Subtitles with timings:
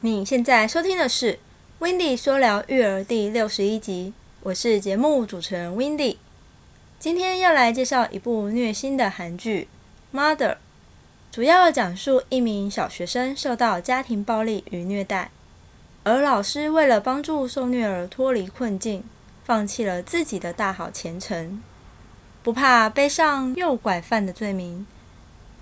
[0.00, 1.32] 你现在收听的是
[1.78, 4.12] 《w i n d y 说聊育儿》第六十一集，
[4.42, 6.18] 我是节目主持人 w i n d y
[6.98, 9.68] 今天要来介绍一部虐心的韩剧
[10.16, 10.36] 《Mother》，
[11.32, 15.30] 主要讲述一名小学生受到家庭暴力与虐待，
[16.04, 19.02] 而老师为了帮助受虐儿脱离困境，
[19.44, 21.62] 放弃了自己的大好前程，
[22.42, 24.86] 不怕背上诱拐犯的罪名，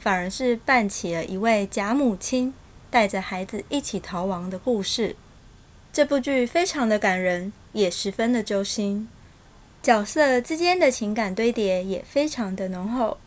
[0.01, 2.53] 反而是扮起了一位假母亲。
[2.95, 5.17] 带着孩子一起逃亡的故事，
[5.93, 9.09] 这部剧非常的感人，也十分的揪心。
[9.83, 13.19] 角色之间的情感堆叠也非常的浓厚。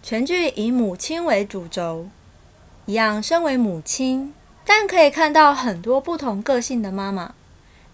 [0.00, 2.06] 全剧以母亲为主轴，
[2.86, 4.32] 一样身为母亲，
[4.64, 7.34] 但可以看到很多不同个性的妈妈，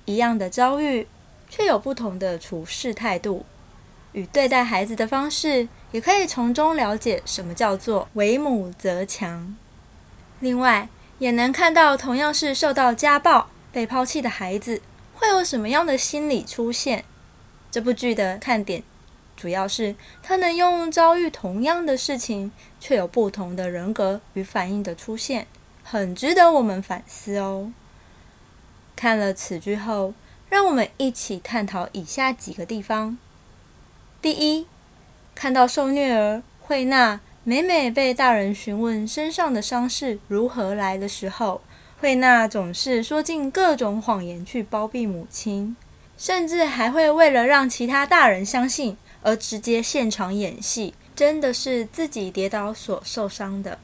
[0.05, 1.09] 一样的遭遇，
[1.49, 3.47] 却有不同的处事态度
[4.13, 9.57] 与对待孩子的方式，也可以从中了解什么叫做为母则强。
[10.45, 14.83] 另外，也能看到同样是受到家暴、被抛弃的孩子
[15.15, 17.03] 会有什么样的心理出现。
[17.71, 18.83] 这部剧的看点
[19.35, 25.47] 主要是他能用遭遇同样的事情，却有不同的人格与反应的出现，
[25.83, 27.73] 很值得我们反思哦。
[28.95, 30.13] 看了此剧后，
[30.51, 33.17] 让我们一起探讨以下几个地方：
[34.21, 34.67] 第一，
[35.35, 37.21] 看到受虐儿惠娜。
[37.47, 41.61] 每每被大人询问身上的伤势如何来的时候，
[42.01, 45.77] 惠娜总是说尽各种谎言去包庇母亲，
[46.17, 53.79] 甚至还会为了让其他大人相信而直接现场演戏，真的是自己跌倒所受伤的，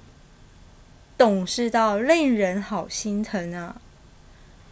[1.19, 3.77] 懂事到令人好心疼啊！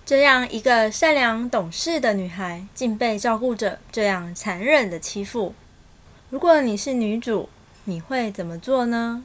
[0.06, 5.52] 这样一个善良懂事的女孩，竟被照顾者这样残忍的欺负。
[6.30, 7.50] 如果你是女主，
[7.88, 9.24] 你会怎么做呢？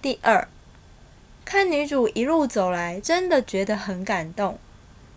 [0.00, 0.48] 第二，
[1.44, 4.58] 看女主一路走来，真的觉得很感动。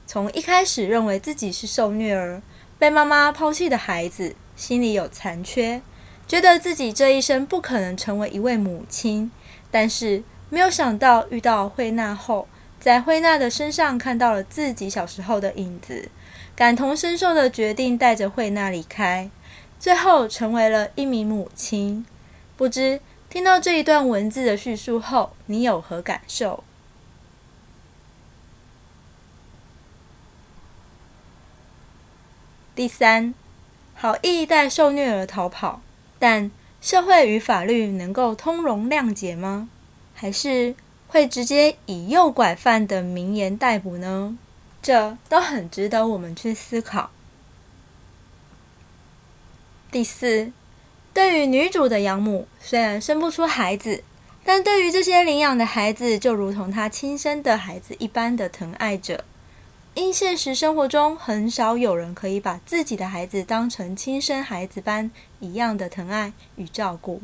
[0.06, 2.42] 从一开始认为自己是受虐儿、
[2.78, 5.82] 被妈妈抛弃的孩子，心里有残缺，
[6.28, 9.32] 觉得自己这一生不可能成为一位母亲。
[9.72, 16.10] 但是没有想到遇到慧娜后，在慧娜的身上看到了自己小时候的影子。
[16.56, 19.30] 感同身受的决定带着惠娜离开，
[19.78, 22.06] 最后成为了一名母亲。
[22.56, 26.64] 不知听到这一段文字的叙述后，你有何感受？
[32.74, 33.34] 第三，
[33.94, 35.82] 好意带受虐儿逃跑，
[36.18, 36.50] 但
[36.80, 39.68] 社会与法律能够通融谅解吗？
[40.14, 40.76] 还是
[41.10, 44.38] 会直接以诱拐犯的名言逮捕呢？
[44.86, 47.10] 这都很值得我们去思考。
[49.92, 50.52] 第四，
[51.12, 54.04] 对于女主的养母，虽然生不出孩子，
[54.44, 59.24] 但对于这些领养的孩子，就如同她亲生的孩子一般的疼爱着。
[59.96, 65.10] 因现实生活中很少有人可以把自己的孩子当成亲生孩子般
[65.40, 67.24] 一样的疼爱与照顾，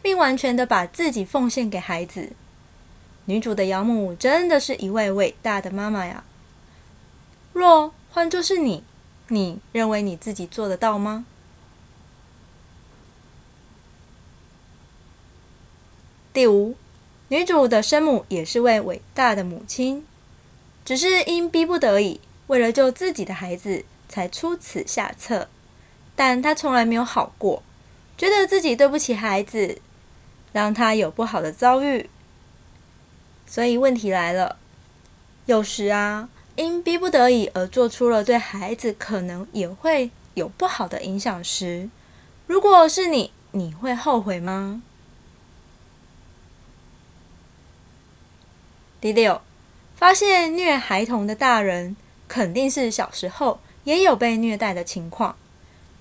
[0.00, 2.30] 并完全的把自己奉献给孩子。
[3.24, 6.22] 女主的养母真的是一位伟大的妈妈呀！
[7.54, 8.82] 若换作是你，
[9.28, 11.24] 你认为你自己做得到吗？
[16.32, 16.74] 第五，
[17.28, 20.04] 女主的生母也是位伟大的母亲，
[20.84, 25.48] 只是因逼不得已，为了救自己的孩子才出此下策。
[26.16, 27.62] 但她从来没有好过，
[28.18, 29.80] 觉得自己对不起孩子，
[30.52, 32.10] 让他有不好的遭遇。
[33.46, 34.58] 所以问题来了，
[35.46, 36.28] 有时啊。
[36.56, 41.90] 因逼不得已而做出了对孩子可能也会有不好的影响时，
[42.46, 44.82] 如果是你，你会后悔吗？
[49.00, 49.42] 第六，
[49.96, 51.96] 发现虐孩童的大人
[52.28, 55.36] 肯定是小时候也有被虐待的情况，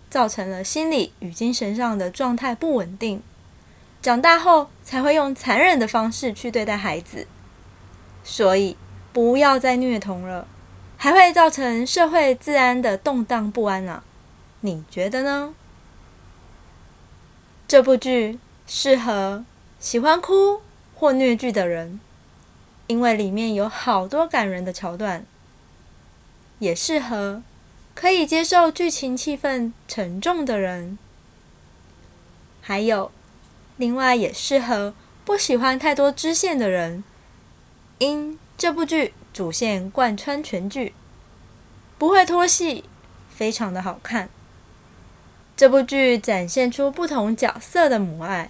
[0.10, 3.24] 造成了心理与精神上的状态不稳定，
[4.04, 7.28] 长大后才会用残忍的方式去对待孩子，
[8.24, 8.78] 所以。
[9.14, 10.48] 不要再虐童了，
[10.98, 14.04] 还会造成社会治安的动荡不安啊！
[14.62, 15.54] 你觉得呢？
[17.68, 19.46] 这部剧适合
[19.80, 20.62] 喜欢哭
[20.96, 22.00] 或虐剧的人，
[22.88, 25.22] 因为里面有好多感人的桥段；
[26.58, 27.44] 也适合
[27.94, 30.98] 可以接受剧情气氛沉重的人，
[32.62, 33.12] 还有
[33.78, 37.04] 另外也适合不喜欢太多支线的人，
[38.00, 38.40] 因。
[38.64, 40.94] 这部剧主线贯穿全剧，
[41.98, 42.86] 不会拖戏，
[43.30, 44.30] 非常的好看。
[45.58, 48.50] 这部剧展现出不同角色的母爱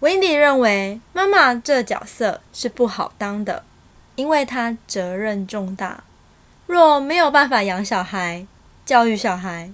[0.00, 3.62] ，Wendy 认为妈妈这角色是不好当的，
[4.16, 6.02] 因为她责任重大。
[6.64, 8.46] 若没有办法养小孩、
[8.86, 9.70] 教育小孩，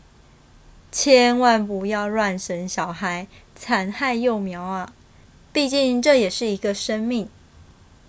[0.91, 4.93] 千万不要乱生小孩，残害幼苗啊！
[5.53, 7.29] 毕竟这也是一个生命。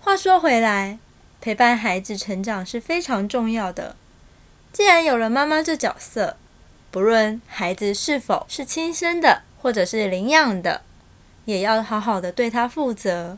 [0.06, 1.00] 话说回来，
[1.40, 3.96] 陪伴孩子成长是非常重要的。
[4.72, 6.36] 既然有了妈妈这角色，
[6.92, 10.82] 不论孩子是否是亲生的，或者是领养的，
[11.46, 13.36] 也要好好的对他负责，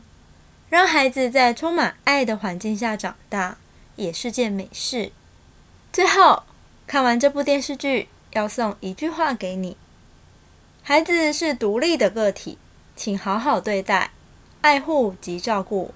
[0.69, 3.57] 让孩子在充满爱的环境下长大，
[3.95, 5.11] 也是件美事。
[5.91, 6.43] 最后，
[6.85, 9.75] 看完这部电视剧，要送一句话给你：
[10.83, 12.59] 孩子是独立的个体，
[12.95, 14.11] 请好好对待、
[14.61, 15.95] 爱护及照顾。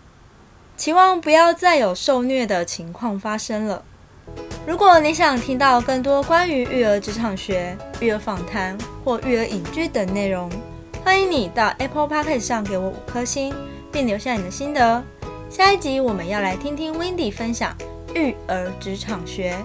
[0.83, 3.81] 期望不要再有受虐的情况发生了。
[4.67, 10.51] 如果你想听到更多关于育儿职场学、育儿访谈或育儿影剧等内容，
[11.01, 13.55] 欢迎你到 Apple Podcast 上给我五颗星，
[13.93, 15.01] 并留下你的心得。
[15.49, 17.73] 下一集我们要来听听 Wendy 分享
[18.13, 19.55] 育儿职场学。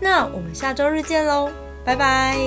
[0.00, 1.50] 那我们下周日见喽，
[1.84, 2.38] 拜拜。